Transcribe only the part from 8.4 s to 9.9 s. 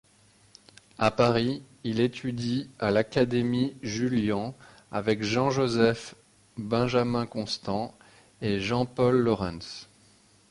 et Jean-Paul Laurens.